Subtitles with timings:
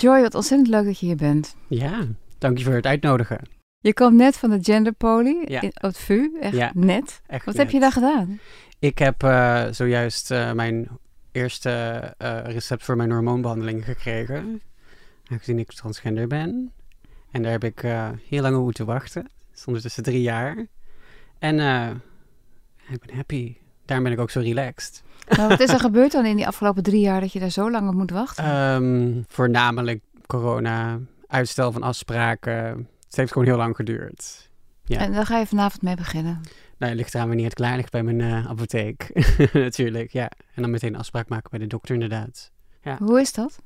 [0.00, 1.56] Joy, wat ontzettend leuk dat je hier bent.
[1.68, 2.06] Ja,
[2.38, 3.40] dank je voor het uitnodigen.
[3.80, 5.60] Je komt net van de genderpoly Ja.
[5.60, 7.20] in op het VU, echt Ja, net.
[7.26, 7.62] Echt Wat net.
[7.64, 8.38] heb je daar gedaan?
[8.78, 10.88] Ik heb eh, zojuist eh, mijn
[11.32, 11.70] eerste
[12.18, 14.60] eh, recept voor mijn hormoonbehandeling gekregen.
[15.30, 16.72] Aangezien ik transgender ben.
[17.30, 17.80] En daar heb ik
[18.28, 19.28] heel lang op moeten wachten.
[19.54, 20.66] Is ondertussen drie jaar.
[21.38, 21.54] En
[22.90, 23.56] ik ben happy.
[23.88, 25.02] Daarom ben ik ook zo relaxed.
[25.28, 27.70] Nou, wat is er gebeurd dan in die afgelopen drie jaar dat je daar zo
[27.70, 28.44] lang op moet wachten?
[28.44, 32.88] Ehm, voornamelijk corona, uitstel van afspraken.
[33.06, 34.50] Het heeft gewoon heel lang geduurd.
[34.84, 34.98] ja.
[34.98, 36.40] En daar ga je vanavond mee beginnen.
[36.78, 39.10] Nou, het ligt eraan wanneer het klaar ligt bij mijn eh, apotheek.
[39.52, 40.30] Natuurlijk, ja.
[40.54, 42.50] En dan meteen afspraak maken bij de dokter, inderdaad.
[42.98, 43.58] Hoe is dat?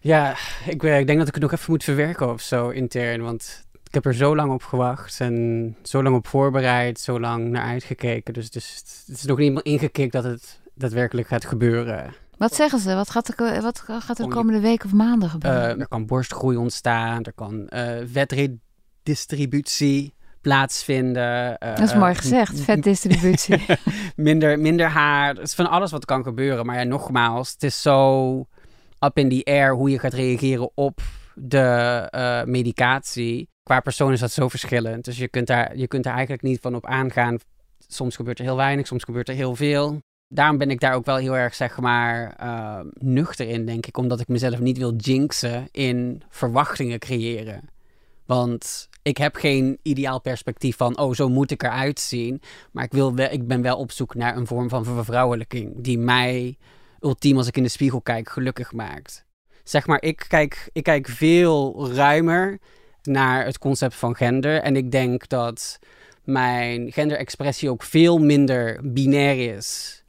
[0.00, 0.34] Ja,
[0.66, 3.22] ik, eh, ik denk dat ik het nog even moet verwerken of zo intern.
[3.22, 7.48] Want ik heb er zo lang op gewacht en zo lang op voorbereid, zo lang
[7.48, 8.34] naar uitgekeken.
[8.34, 12.14] Dus, dus het is nog niet helemaal ingekikt dat het daadwerkelijk gaat gebeuren.
[12.36, 12.94] Wat zeggen ze?
[12.94, 15.80] Wat gaat er, wat gaat er de komende weken of maanden Eh, gebeuren?
[15.80, 21.58] er kan borstgroei ontstaan, er kan eh vetredistributie plaatsvinden.
[21.58, 23.64] eh, dat is mooi eh, gezegd, vetdistributie.
[24.16, 25.34] minder, minder haar.
[25.34, 26.66] Het is van alles wat kan gebeuren.
[26.66, 28.30] Maar ja, nogmaals, het is zo
[29.00, 31.00] up in the air hoe je gaat reageren op
[31.34, 31.58] de
[32.10, 33.48] eh, medicatie.
[33.62, 35.04] Qua persoon is dat zo verschillend.
[35.04, 37.38] Dus je kunt, daar, je kunt daar eigenlijk niet van op aangaan.
[37.78, 40.02] Soms gebeurt er heel weinig, soms gebeurt er heel veel.
[40.28, 43.96] Daarom ben ik daar ook wel heel erg, zeg maar, eh, nuchter in, denk ik.
[43.96, 47.68] Omdat ik mezelf niet wil jinxen in verwachtingen creëren.
[48.26, 52.42] Want ik heb geen ideaal perspectief van, oh, zo moet ik eruit zien.
[52.72, 55.74] Maar ik, wil wel, ik ben wel op zoek naar een vorm van vervrouwelijking.
[55.76, 56.56] Die mij
[57.00, 59.24] ultiem, als ik in de spiegel kijk, gelukkig maakt.
[59.64, 62.58] Zeg maar, ik kijk, ik kijk veel ruimer
[63.02, 64.62] naar het concept van gender.
[64.62, 65.78] En ik denk dat
[66.24, 70.00] mijn genderexpressie ook veel minder binair is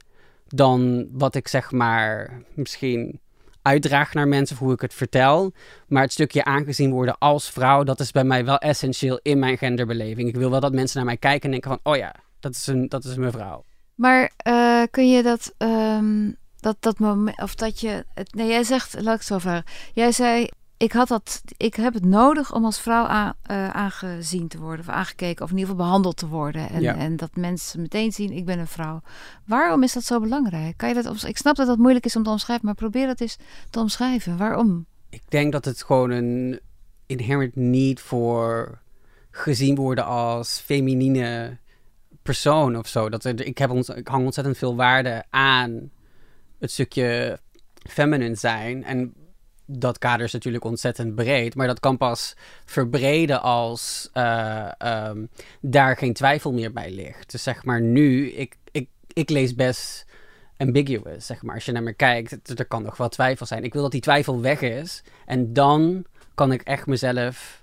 [0.46, 3.20] dan wat ik zeg maar misschien
[3.62, 5.52] uitdraag naar mensen of hoe ik het vertel.
[5.86, 9.58] Maar het stukje aangezien worden als vrouw, dat is bij mij wel essentieel in mijn
[9.58, 10.28] genderbeleving.
[10.28, 12.66] Ik wil wel dat mensen naar mij kijken en denken van, oh ja, dat is
[12.66, 13.64] een, dat is een mevrouw.
[13.94, 16.30] Maar eh, kun je dat, ehm,
[16.60, 19.64] dat, dat moment, of dat je, nee, jij zegt, laat ik het zo vragen.
[19.92, 20.48] Jij zei,
[20.82, 24.80] ik, had dat, ik heb het nodig om als vrouw aan, eh, aangezien te worden,
[24.80, 26.70] of aangekeken, of in ieder geval behandeld te worden.
[26.70, 26.96] En, Ja.
[26.96, 29.02] en dat mensen meteen zien, ik ben een vrouw.
[29.46, 30.76] Waarom is dat zo belangrijk?
[30.76, 33.20] Kan je dat, ik snap dat dat moeilijk is om te omschrijven, maar probeer dat
[33.20, 33.38] eens
[33.70, 34.36] te omschrijven.
[34.36, 34.86] Waarom?
[35.08, 36.60] Ik denk dat het gewoon een
[37.06, 38.78] inherent need voor
[39.30, 41.58] gezien worden als feminine
[42.22, 43.08] persoon of zo.
[43.08, 45.90] Dat er, ik, heb ons, ik hang ontzettend veel waarde aan
[46.58, 47.40] het stukje
[47.88, 48.84] feminine zijn.
[48.84, 49.14] En
[49.78, 51.54] dat kader is natuurlijk ontzettend breed.
[51.54, 55.26] Maar dat kan pas verbreden als eh, ehm,
[55.60, 57.30] daar geen twijfel meer bij ligt.
[57.30, 60.06] Dus zeg maar nu, ik, ik, ik lees best
[60.56, 61.54] ambiguous, zeg maar.
[61.54, 63.64] Als je naar me kijkt, er kan nog wel twijfel zijn.
[63.64, 65.02] Ik wil dat die twijfel weg is.
[65.26, 67.62] En dan kan ik echt mezelf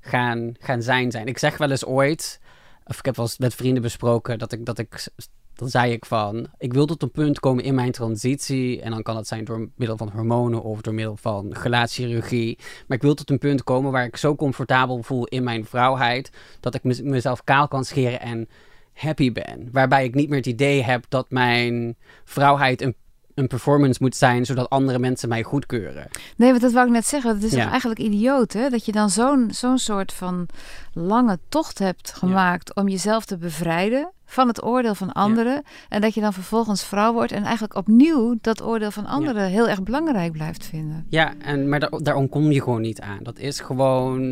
[0.00, 1.26] gaan, gaan zijn zijn.
[1.26, 2.40] Ik zeg wel eens ooit,
[2.84, 5.08] of ik heb wel eens met vrienden besproken, dat ik, dat ik,
[5.54, 8.80] dan zei ik van, ik wil tot een punt komen in mijn transitie.
[8.80, 12.58] En dan kan dat zijn door middel van hormonen of door middel van gelaatschirurgie.
[12.86, 16.30] Maar ik wil tot een punt komen waar ik zo comfortabel voel in mijn vrouwheid,
[16.60, 18.48] dat ik mez- mezelf kaal kan scheren en
[18.92, 19.68] happy ben.
[19.72, 22.94] Waarbij ik niet meer het idee heb dat mijn vrouwheid een,
[23.34, 26.08] een performance moet zijn, zodat andere mensen mij goedkeuren.
[26.36, 27.34] Nee, want dat wou ik net zeggen.
[27.34, 27.70] Het is Ja.
[27.70, 28.68] eigenlijk idioot, hè?
[28.68, 30.46] Dat je dan zo'n zo'n soort van
[30.92, 35.62] lange tocht hebt gemaakt om jezelf te bevrijden van het oordeel van anderen.
[35.88, 39.68] En dat je dan vervolgens vrouw wordt en eigenlijk opnieuw dat oordeel van anderen heel
[39.68, 41.06] erg belangrijk blijft vinden.
[41.08, 43.18] Ja, en, maar daar, daar ontkom je gewoon niet aan.
[43.22, 44.22] Dat is gewoon,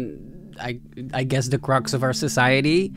[0.69, 2.93] I, I guess, the crux of our society.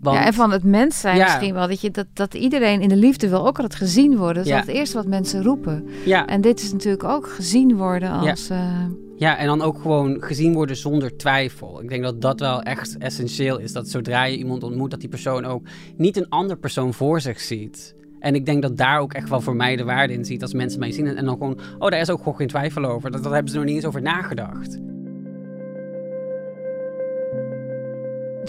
[0.00, 1.24] Want, Ja, en van het mens zijn Ja.
[1.24, 1.68] misschien wel.
[1.68, 4.34] Dat, je, dat, dat iedereen in de liefde wil ook altijd gezien worden.
[4.34, 4.58] Dat is Ja.
[4.58, 5.84] het eerste wat mensen roepen.
[6.04, 8.48] ja, En dit is natuurlijk ook gezien worden als...
[8.50, 8.84] eh,
[9.16, 11.82] Ja, en dan ook gewoon gezien worden zonder twijfel.
[11.82, 13.72] Ik denk dat dat wel echt essentieel is.
[13.72, 15.66] Dat zodra je iemand ontmoet, dat die persoon ook
[15.96, 17.94] niet een ander persoon voor zich ziet.
[18.20, 20.52] En ik denk dat daar ook echt wel voor mij de waarde in ziet als
[20.52, 21.06] mensen mij zien.
[21.06, 23.10] En dan gewoon, oh, daar is ook gewoon geen twijfel over.
[23.10, 24.78] Dat, dat hebben ze nog niet eens over nagedacht.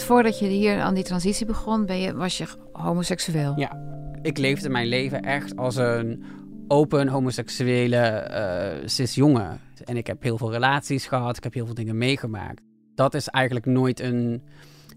[0.04, 3.54] Voordat je hier aan die transitie begon, ben je, was je homoseksueel.
[3.60, 3.78] Ja,
[4.22, 6.24] ik leefde mijn leven echt als een
[6.68, 8.28] open homoseksuele
[8.82, 9.60] uh, cisjongen.
[9.86, 12.62] En ik heb heel veel relaties gehad, ik heb heel veel dingen meegemaakt.
[12.96, 14.44] Dat is eigenlijk nooit een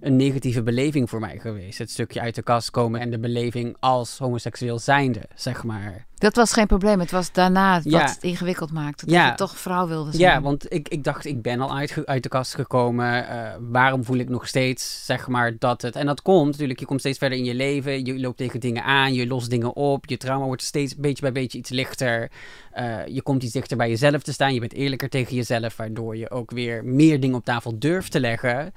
[0.03, 1.79] een negatieve beleving voor mij geweest.
[1.79, 6.07] Het stukje uit de kast komen en de beleving als homoseksueel zijnde, zeg maar.
[6.15, 7.01] Dat was geen probleem.
[7.01, 9.05] Het was daarna wat het ingewikkeld maakte.
[9.05, 9.29] Dat ja.
[9.29, 10.23] je toch vrouw wilde zijn.
[10.23, 13.23] Ja, want ik, ik dacht, ik ben al uit, uit de kast gekomen.
[13.23, 15.97] Uh, waarom voel ik nog steeds, zeg maar, dat het...
[15.97, 18.05] En dat komt natuurlijk, je komt steeds verder in je leven.
[18.05, 20.07] Je loopt tegen dingen aan, je lost dingen op.
[20.07, 22.31] Je trauma wordt steeds beetje bij beetje iets lichter.
[22.79, 24.55] Uh, je komt iets dichter bij jezelf te staan.
[24.55, 28.21] Je bent eerlijker tegen jezelf, waardoor je ook weer meer dingen op tafel durft te
[28.21, 28.73] leggen.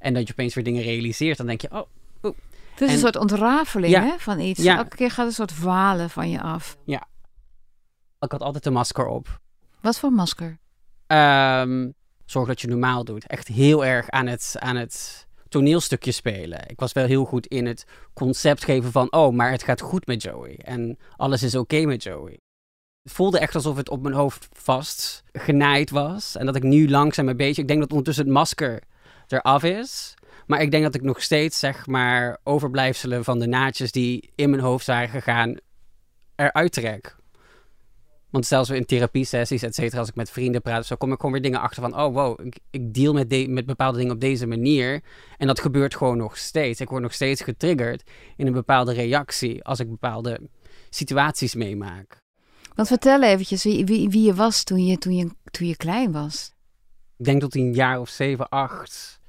[0.00, 1.36] En dat je opeens weer dingen realiseert.
[1.36, 1.86] Dan denk je, oh.
[2.70, 4.62] Het is een soort ontrafeling hè, van iets.
[4.62, 4.76] Ja.
[4.76, 6.76] Elke keer gaat een soort walen van je af.
[6.84, 7.08] Ja.
[8.18, 9.40] Ik had altijd een masker op.
[9.80, 10.58] Wat voor masker?
[11.06, 11.94] Um,
[12.24, 13.26] zorg dat je normaal doet.
[13.26, 16.68] Echt heel erg aan het, aan het toneelstukje spelen.
[16.68, 19.12] Ik was wel heel goed in het concept geven van...
[19.12, 20.56] oh, maar het gaat goed met Joey.
[20.56, 22.40] En alles is oké met Joey.
[23.02, 26.36] Het voelde echt alsof het op mijn hoofd vast genaaid was.
[26.36, 27.62] En dat ik nu langzaam een beetje...
[27.62, 28.82] Ik denk dat ondertussen het masker
[29.32, 30.14] eraf is.
[30.46, 34.50] Maar ik denk dat ik nog steeds, zeg maar, overblijfselen van de naadjes die in
[34.50, 35.56] mijn hoofd zijn gegaan,
[36.36, 37.18] eruit trek.
[38.30, 41.32] Want zelfs in therapie-sessies, et cetera, als ik met vrienden praat, zo kom ik gewoon
[41.32, 44.46] weer dingen achter van, oh wow, ik, ik deal met, met bepaalde dingen op deze
[44.46, 45.02] manier.
[45.36, 46.80] En dat gebeurt gewoon nog steeds.
[46.80, 50.40] Ik word nog steeds getriggerd in een bepaalde reactie als ik bepaalde
[50.90, 52.18] situaties meemaak.
[52.74, 56.12] Want vertel eventjes wie, wie, wie je was toen je, toen, je, toen je klein
[56.12, 56.52] was.
[57.16, 59.19] Ik denk tot een jaar of zeven, acht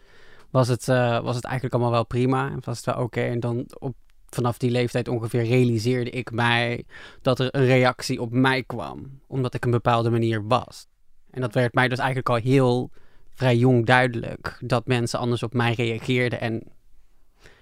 [0.52, 2.50] was het, uh, was het eigenlijk allemaal wel prima.
[2.50, 3.22] En was het wel oké.
[3.22, 3.96] En dan op,
[4.30, 6.84] vanaf die leeftijd ongeveer realiseerde ik mij
[7.22, 9.20] dat er een reactie op mij kwam.
[9.28, 10.88] Omdat ik een bepaalde manier was.
[11.32, 12.92] En dat werd mij dus eigenlijk al heel
[13.34, 14.58] vrij jong duidelijk.
[14.60, 16.40] Dat mensen anders op mij reageerden.
[16.40, 16.54] En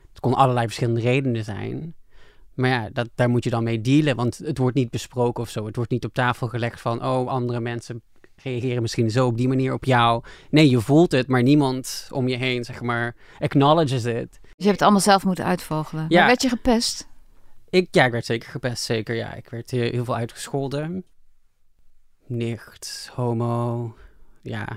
[0.10, 1.96] het kon allerlei verschillende redenen zijn.
[2.54, 4.16] Maar ja, dat, daar moet je dan mee dealen.
[4.16, 5.66] Want het wordt niet besproken of zo.
[5.66, 7.06] Het wordt niet op tafel gelegd van...
[7.06, 8.02] oh, andere mensen
[8.44, 10.24] reageren misschien zo op die manier op jou.
[10.50, 14.40] Nee, je voelt het, maar niemand om je heen, zeg maar, acknowledges it.
[14.42, 16.06] Dus je hebt het allemaal zelf moeten uitvogelen.
[16.10, 16.18] Ja.
[16.18, 17.08] Maar werd je gepest?
[17.70, 19.16] Ik, ja, ik werd zeker gepest, zeker.
[19.16, 21.04] Ja, ik werd heel, heel veel uitgescholden.
[22.28, 23.96] Nicht, homo,
[24.42, 24.68] ja,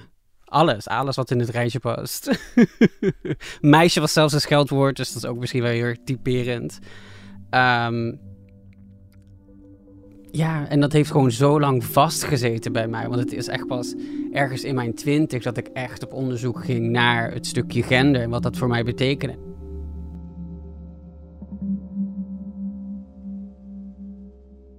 [0.44, 0.88] alles.
[0.88, 2.30] Alles wat in het rijtje past.
[3.60, 6.78] Meisje was zelfs een scheldwoord, dus dat is ook misschien wel heel typerend.
[7.50, 8.20] Um,
[10.32, 13.08] ja, en dat heeft gewoon zo lang vastgezeten bij mij.
[13.08, 13.94] Want het is echt pas
[14.32, 18.30] ergens in mijn twintig dat ik echt op onderzoek ging naar het stukje gender en
[18.30, 19.36] wat dat voor mij betekende.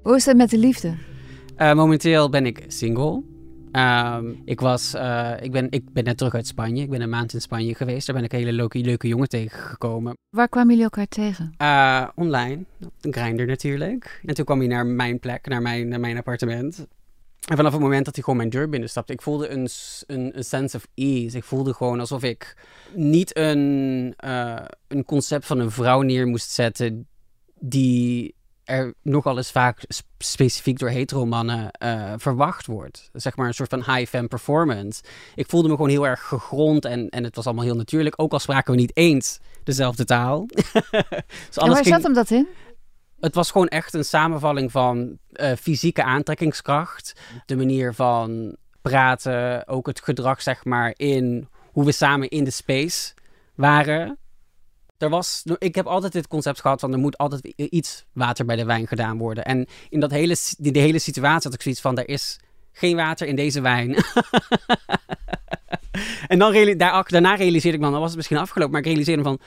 [0.01, 0.95] Hoe is het met de liefde?
[1.57, 3.32] Uh, momenteel ben ik single.
[3.75, 6.81] Um, ik, was, uh, ik, ben, ik ben net terug uit Spanje.
[6.81, 8.05] Ik ben een maand in Spanje geweest.
[8.05, 10.17] Daar ben ik een hele leuke, leuke jongen tegengekomen.
[10.29, 11.53] Waar kwamen jullie elkaar tegen?
[11.57, 12.63] Uh, online.
[13.01, 14.21] Een grinder natuurlijk.
[14.25, 16.87] En toen kwam hij naar mijn plek, naar mijn, naar mijn appartement.
[17.47, 19.67] En vanaf het moment dat hij gewoon mijn deur binnenstapte, ik voelde een,
[20.07, 21.37] een, een sense of ease.
[21.37, 22.57] Ik voelde gewoon alsof ik
[22.93, 27.07] niet een, uh, een concept van een vrouw neer moest zetten
[27.59, 29.83] die er nogal eens vaak
[30.17, 33.09] specifiek door heteromannen uh, verwacht wordt.
[33.13, 35.03] Zeg maar een soort van high-fan performance.
[35.35, 38.21] Ik voelde me gewoon heel erg gegrond en, en het was allemaal heel natuurlijk.
[38.21, 40.45] Ook al spraken we niet eens dezelfde taal.
[41.47, 42.47] dus en waar zat hem dat in?
[43.19, 47.13] Het was gewoon echt een samenvalling van uh, fysieke aantrekkingskracht.
[47.45, 52.51] De manier van praten, ook het gedrag zeg maar in hoe we samen in de
[52.51, 53.13] space
[53.55, 54.17] waren
[55.03, 58.55] er was, ik heb altijd dit concept gehad van er moet altijd iets water bij
[58.55, 59.45] de wijn gedaan worden.
[59.45, 62.39] En in dat hele, die, de hele situatie had ik zoiets van, er is
[62.71, 63.95] geen water in deze wijn.
[66.27, 69.23] en dan, daar, daarna realiseerde ik me, dan was het misschien afgelopen, maar ik realiseerde
[69.23, 69.39] van,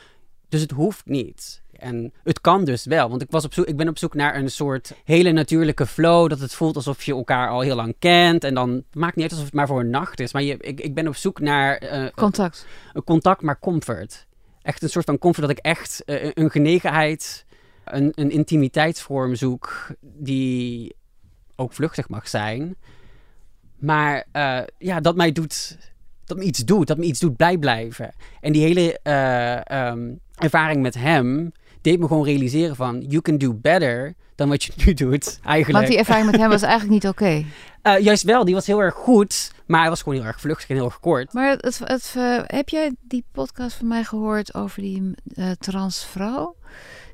[0.48, 1.62] dus het hoeft niet.
[1.72, 4.36] En het kan dus wel, want ik, was op zoek, ik ben op zoek naar
[4.36, 6.28] een soort hele natuurlijke flow.
[6.28, 8.44] Dat het voelt alsof je elkaar al heel lang kent.
[8.44, 10.32] En dan maakt niet uit alsof het maar voor een nacht is.
[10.32, 11.82] Maar je, ik, ik ben op zoek naar.
[11.82, 12.66] Uh, contact.
[12.92, 14.26] Een contact, maar comfort
[14.66, 17.44] echt een soort van comfort dat ik echt uh, een genegenheid,
[17.84, 20.94] een, een intimiteitsvorm zoek die
[21.56, 22.76] ook vluchtig mag zijn.
[23.76, 25.78] Maar uh, ja, dat mij doet,
[26.24, 28.14] dat me iets doet, dat me iets doet blij blijven.
[28.40, 31.52] En die hele uh, um, ervaring met hem,
[31.86, 35.78] deed me gewoon realiseren van, you can do better dan wat je nu doet, eigenlijk.
[35.78, 37.44] Want die ervaring met hem was eigenlijk niet oké.
[37.82, 40.68] Uh, juist wel, die was heel erg goed, maar hij was gewoon heel erg vluchtig
[40.68, 41.32] en heel erg kort.
[41.32, 46.56] Maar het, het, uh, heb jij die podcast van mij gehoord over die uh, transvrouw?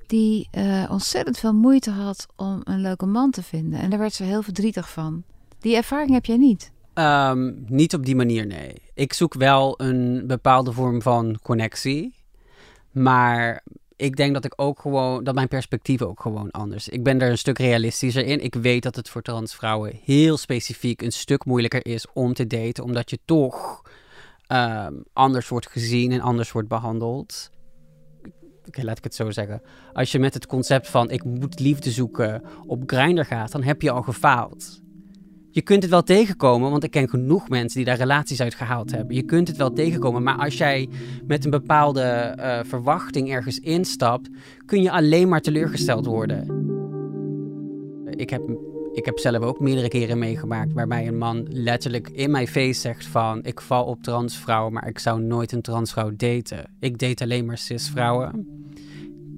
[0.07, 0.49] Die
[0.91, 3.81] ontzettend veel moeite had om een leuke man te vinden.
[3.81, 5.23] En daar werd ze heel verdrietig van.
[5.61, 6.71] Die ervaring heb jij niet?
[6.95, 8.75] Um, niet op die manier, nee.
[8.95, 12.14] Ik zoek wel een bepaalde vorm van connectie.
[12.91, 13.62] Maar
[13.97, 16.89] ik denk dat ik ook gewoon, dat mijn perspectief ook gewoon anders.
[16.89, 18.45] Ik ben er een stuk realistischer in.
[18.45, 22.85] Ik weet dat het voor transvrouwen heel specifiek een stuk moeilijker is om te daten,
[22.85, 23.83] omdat je toch
[24.49, 27.51] um, anders wordt gezien en anders wordt behandeld.
[28.71, 29.63] Laat ik het zo zeggen.
[29.93, 33.83] Als je met het concept van ik moet liefde zoeken op Grindr gaat, dan heb
[33.83, 34.83] je al gefaald
[35.53, 38.91] je kunt het wel tegenkomen, want ik ken genoeg mensen die daar relaties uit gehaald
[38.91, 39.17] hebben.
[39.17, 40.89] Je kunt het wel tegenkomen, maar als jij
[41.27, 44.29] met een bepaalde uh, verwachting ergens instapt,
[44.67, 46.71] kun je alleen maar teleurgesteld worden.
[48.11, 48.43] Ik heb,
[48.93, 53.07] ik heb zelf ook meerdere keren meegemaakt waarbij een man letterlijk in mijn face zegt
[53.07, 56.71] van ik val op transvrouwen, maar ik zou nooit een transvrouw daten.
[56.81, 58.47] Ik date alleen maar cisvrouwen.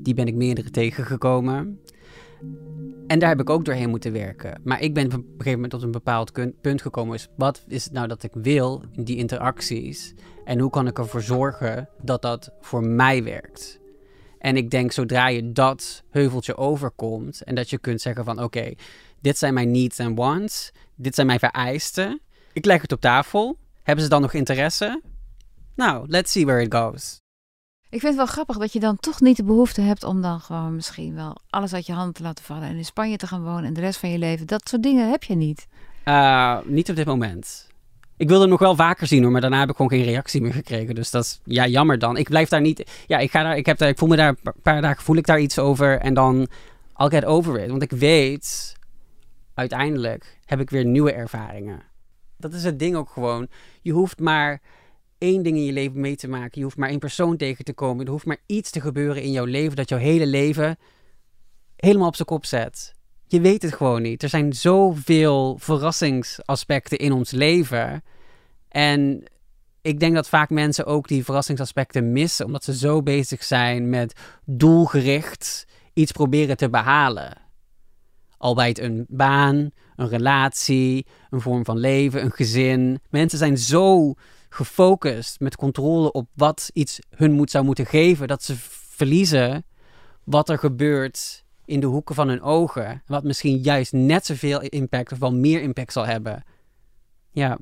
[0.02, 1.78] Die ben ik meerdere tegengekomen.
[3.06, 4.60] En daar heb ik ook doorheen moeten werken.
[4.64, 7.14] Maar ik ben op een gegeven moment tot een bepaald punt gekomen.
[7.14, 10.14] Is wat is het nou dat ik wil in die interacties?
[10.44, 13.80] En hoe kan ik ervoor zorgen dat dat voor mij werkt?
[14.38, 18.72] En ik denk zodra je dat heuveltje overkomt en dat je kunt zeggen van oké,
[19.20, 22.20] dit zijn mijn needs en wants, dit zijn mijn vereisten.
[22.52, 23.58] Ik leg het op tafel.
[23.82, 25.02] Hebben ze dan nog interesse?
[25.74, 27.23] Nou, let's see where it goes.
[27.94, 30.40] Ik vind het wel grappig dat je dan toch niet de behoefte hebt om dan
[30.40, 33.42] gewoon misschien wel alles uit je handen te laten vallen en in Spanje te gaan
[33.42, 34.46] wonen en de rest van je leven.
[34.46, 35.66] Dat soort dingen heb je niet.
[36.04, 37.68] Uh, niet op dit moment.
[38.16, 40.40] Ik wilde hem nog wel vaker zien hoor, maar daarna heb ik gewoon geen reactie
[40.40, 40.94] meer gekregen.
[40.94, 42.16] Dus dat is ja, jammer dan.
[42.16, 42.90] Ik blijf daar niet.
[43.06, 43.56] Ja, ik ga daar.
[43.56, 45.98] Ik, heb daar, ik voel me daar een paar dagen voel ik daar iets over.
[45.98, 46.48] En dan
[46.96, 47.70] I'll get over it.
[47.70, 48.76] Want ik weet,
[49.54, 51.82] uiteindelijk heb ik weer nieuwe ervaringen.
[52.36, 53.48] Dat is het ding ook gewoon.
[53.82, 54.60] Je hoeft maar
[55.24, 56.50] één ding in je leven mee te maken.
[56.54, 58.04] Je hoeft maar één persoon tegen te komen.
[58.04, 60.76] Er hoeft maar iets te gebeuren in jouw leven dat jouw hele leven
[61.76, 62.94] helemaal op zijn kop zet.
[63.26, 64.22] Je weet het gewoon niet.
[64.22, 68.04] Er zijn zoveel verrassingsaspecten in ons leven.
[68.68, 69.24] En
[69.82, 74.20] ik denk dat vaak mensen ook die verrassingsaspecten missen, omdat ze zo bezig zijn met
[74.44, 77.42] doelgericht iets proberen te behalen.
[78.36, 83.00] Al bij het een baan, een relatie, een vorm van leven, een gezin.
[83.10, 84.14] Mensen zijn zo
[84.54, 88.54] gefocust met controle op wat iets hun moet, zou moeten geven, dat ze
[88.88, 89.64] verliezen
[90.25, 93.02] wat er gebeurt in de hoeken van hun ogen.
[93.06, 96.44] Wat misschien juist net zoveel impact of wel meer impact zal hebben.
[97.30, 97.58] Ja.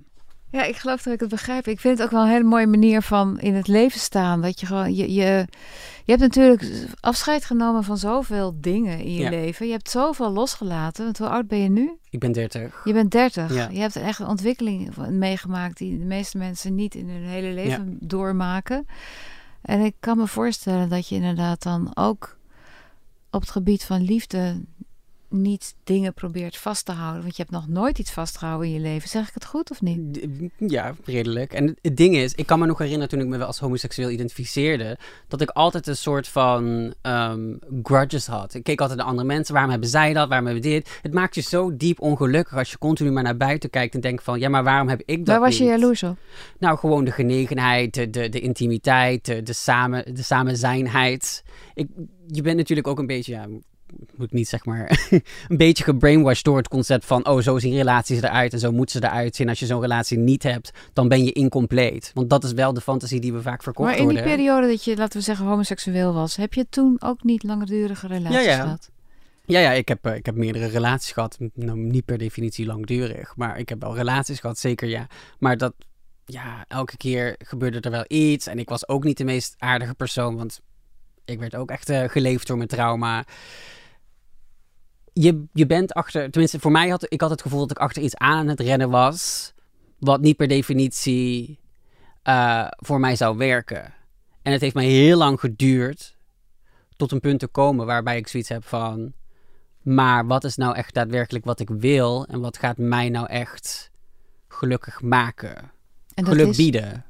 [0.53, 1.67] Ja, ik geloof dat ik het begrijp.
[1.67, 4.41] Ik vind het ook wel een hele mooie manier van in het leven staan.
[4.41, 5.47] Dat je gewoon, je, je,
[6.05, 9.67] je hebt natuurlijk afscheid genomen van zoveel dingen in je leven.
[9.67, 11.05] Je hebt zoveel losgelaten.
[11.05, 11.99] Want hoe oud ben je nu?
[12.11, 12.81] Ik ben 30.
[12.85, 13.55] Je bent 30.
[13.55, 13.69] Ja.
[13.71, 17.97] Je hebt echt een ontwikkeling meegemaakt die de meeste mensen niet in hun hele leven
[18.01, 18.87] doormaken.
[19.63, 22.37] En ik kan me voorstellen dat je inderdaad dan ook
[23.31, 24.61] op het gebied van liefde
[25.33, 27.23] niet dingen probeert vast te houden.
[27.23, 29.09] Want je hebt nog nooit iets vastgehouden in je leven.
[29.09, 30.27] Zeg ik het goed of niet?
[30.59, 31.53] Ja, redelijk.
[31.53, 34.11] En het ding is, ik kan me nog herinneren toen ik me wel als homoseksueel
[34.11, 34.99] identificeerde,
[35.29, 38.55] dat ik altijd een soort van um, grudges had.
[38.55, 39.53] Ik keek altijd naar andere mensen.
[39.53, 40.29] Waarom hebben zij dat?
[40.29, 40.99] Waarom hebben we dit?
[41.03, 44.23] Het maakt je zo diep ongelukkig als je continu maar naar buiten kijkt en denkt
[44.23, 46.19] van, ja, maar waarom heb ik dat Waar was je jaloers op?
[46.59, 51.45] Nou, gewoon de genegenheid, de, de, de intimiteit, de, de, samen, de samenzijnheid.
[51.75, 51.89] Ik,
[52.27, 53.47] je bent natuurlijk ook een beetje, ja,
[54.17, 55.09] moet ik niet zeg maar,
[55.49, 59.01] een beetje gebrainwashed door het concept van, oh, zo zien relaties eruit en zo moeten
[59.01, 59.49] ze eruit zien.
[59.49, 62.11] Als je zo'n relatie niet hebt, dan ben je incompleet.
[62.15, 64.07] Want dat is wel de fantasie die we vaak verkocht worden.
[64.07, 67.23] Maar in die periode dat je, laten we zeggen, homoseksueel was, heb je toen ook
[67.23, 68.63] niet langdurige relaties ja, ja.
[68.63, 68.91] gehad?
[69.45, 71.39] Ja, ja ik, heb, eh, ik heb meerdere relaties gehad.
[71.55, 75.07] Nou, niet per definitie langdurig, maar ik heb wel relaties gehad, zeker ja.
[75.39, 75.75] Maar dat,
[76.25, 78.47] ja, elke keer gebeurde er wel iets.
[78.47, 80.61] En ik was ook niet de meest aardige persoon, want
[81.25, 83.25] ik werd ook echt uh, geleefd door mijn trauma
[85.13, 88.03] je, je bent achter, tenminste voor mij had ik had het gevoel dat ik achter
[88.03, 89.53] iets aan het rennen was,
[89.99, 91.61] wat niet per definitie
[92.25, 93.95] uh, voor mij zou werken.
[94.43, 96.17] En het heeft mij heel lang geduurd
[96.97, 99.13] tot een punt te komen waarbij ik zoiets heb van,
[99.83, 103.91] maar wat is nou echt daadwerkelijk wat ik wil en wat gaat mij nou echt
[104.49, 105.71] gelukkig maken?
[106.15, 106.57] En Geluk is...
[106.57, 107.05] bieden.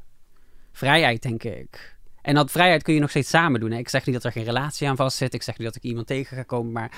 [0.72, 1.96] Vrijheid, denk ik.
[2.22, 3.70] En dat vrijheid kun je nog steeds samen doen.
[3.70, 3.78] Hè?
[3.78, 5.34] Ik zeg niet dat er geen relatie aan vast zit.
[5.34, 6.72] Ik zeg niet dat ik iemand tegen ga komen.
[6.72, 6.92] Maar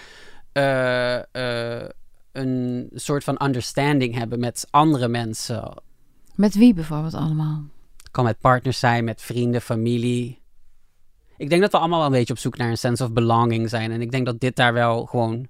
[0.55, 1.89] uh, uh,
[2.33, 5.83] een soort van understanding hebben met andere mensen.
[6.35, 7.63] Met wie bijvoorbeeld allemaal?
[7.97, 10.43] Het kan met partners zijn, met vrienden, familie.
[11.37, 13.69] ik denk dat we allemaal wel een beetje op zoek naar een sense of belonging
[13.69, 13.91] zijn.
[13.93, 15.49] En ik denk dat dit daar wel gewoon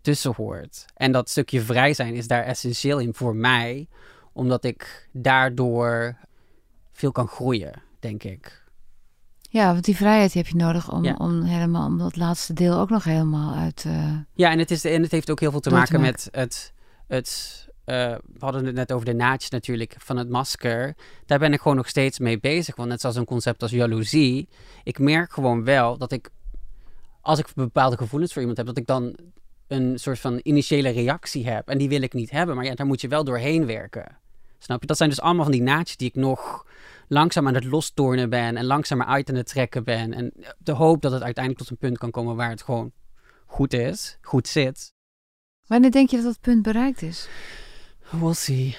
[0.00, 0.84] tussen hoort.
[0.94, 3.88] En dat stukje vrij zijn is daar essentieel in voor mij,
[4.32, 6.16] omdat ik daardoor
[6.92, 8.64] veel kan groeien, denk ik.
[9.56, 11.14] Ja, want die vrijheid heb je nodig om, Ja.
[11.18, 13.84] om helemaal om dat laatste deel ook nog helemaal uit.
[13.86, 16.00] eh, Ja, en het, is, en het heeft ook heel veel te Door te maken
[16.00, 16.30] maken.
[16.32, 16.72] met het.
[17.06, 20.94] het eh, we hadden het net over de naadjes natuurlijk van het masker.
[21.26, 22.76] Daar ben ik gewoon nog steeds mee bezig.
[22.76, 24.48] Want net zoals een concept als jaloezie.
[24.84, 26.30] Ik merk gewoon wel dat ik.
[27.20, 29.16] Als ik bepaalde gevoelens voor iemand heb, dat ik dan
[29.66, 31.68] een soort van initiële reactie heb.
[31.68, 32.56] En die wil ik niet hebben.
[32.56, 34.18] Maar ja, daar moet je wel doorheen werken.
[34.58, 34.86] Snap je?
[34.86, 36.66] Dat zijn dus allemaal van die naadjes die ik nog
[37.08, 38.56] langzaam aan het lostornen ben.
[38.56, 40.12] En langzaam uit aan het trekken ben.
[40.12, 42.92] En de hoop dat het uiteindelijk tot een punt kan komen waar het gewoon
[43.46, 44.94] goed is, goed zit.
[45.66, 47.28] Wanneer denk je dat dat punt bereikt is?
[48.10, 48.76] We'll see.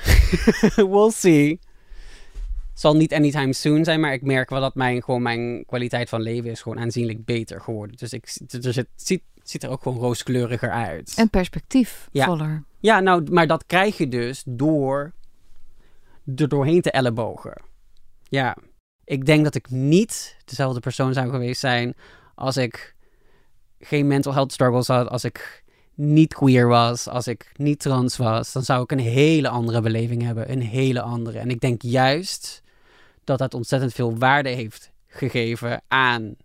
[0.91, 1.59] we'll see.
[2.73, 6.21] Zal niet anytime soon zijn, maar ik merk wel dat mijn, gewoon mijn kwaliteit van
[6.21, 7.97] leven is gewoon aanzienlijk beter geworden.
[7.97, 11.13] Dus ik, dus het ziet, ziet er ook gewoon rooskleuriger uit.
[11.15, 12.63] En perspectiefvoller.
[12.79, 15.13] Ja, nou, maar dat krijg je dus door
[16.35, 17.61] er doorheen te ellebogen.
[18.29, 18.57] Ja,
[19.03, 21.95] ik denk dat ik niet dezelfde persoon zou geweest zijn
[22.35, 22.95] als ik
[23.79, 28.51] geen mental health struggles had, als ik niet queer was, als ik niet trans was.
[28.51, 31.39] Dan zou ik een hele andere beleving hebben, een hele andere.
[31.39, 32.61] En ik denk juist
[33.23, 36.35] dat dat ontzettend veel waarde heeft gegeven aan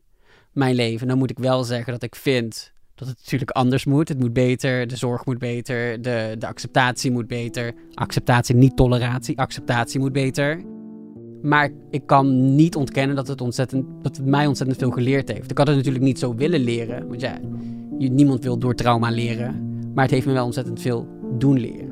[0.53, 1.09] mijn leven.
[1.09, 4.09] Dan moet ik wel zeggen dat ik vind dat het natuurlijk anders moet.
[4.09, 7.75] Het moet beter, de zorg moet beter, de, de acceptatie moet beter.
[7.95, 9.39] Acceptatie, niet toleratie.
[9.39, 10.63] Acceptatie moet beter.
[11.43, 15.51] Maar ik kan niet ontkennen dat het, ontzettend, dat mij ontzettend veel geleerd heeft.
[15.51, 17.09] Ik had het natuurlijk niet zo willen leren.
[17.09, 17.39] Want ja,
[17.99, 19.71] niemand wil door trauma leren.
[19.95, 21.07] Maar het heeft me wel ontzettend veel
[21.39, 21.92] doen leren.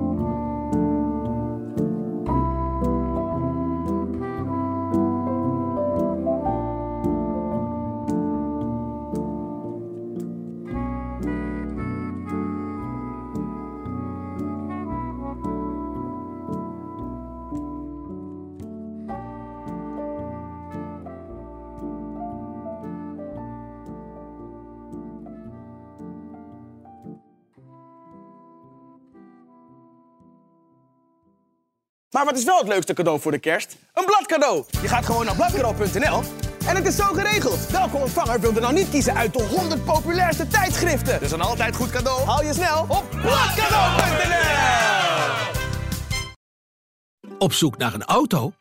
[32.21, 33.77] Maar wat is wel het leukste cadeau voor de kerst?
[33.93, 34.63] Een bladcadeau.
[34.81, 36.23] Je gaat gewoon naar bladcadeau.nl
[36.67, 37.67] en het is zo geregeld.
[37.71, 41.19] Welke ontvanger wil er nou niet kiezen uit de 100 populairste tijdschriften?
[41.19, 42.25] Dus een altijd goed cadeau.
[42.25, 44.39] Haal je snel op bladcadeau.nl.
[47.37, 48.51] Op zoek naar een auto?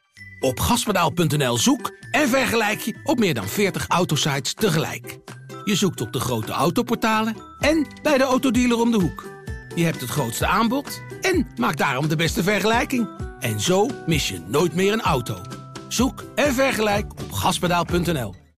[0.41, 5.19] Op gaspedaal.nl zoek en vergelijk je op meer dan 40 autosites tegelijk.
[5.65, 9.29] Je zoekt op de grote autoportalen en bij de autodealer om de hoek.
[9.75, 13.29] Je hebt het grootste aanbod en maakt daarom de beste vergelijking.
[13.41, 15.41] En zo mis je nooit meer een auto.
[15.89, 18.40] Zoek en vergelijk op gaspedaal.nl.